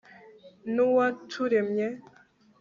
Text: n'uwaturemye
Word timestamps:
n'uwaturemye 0.73 1.87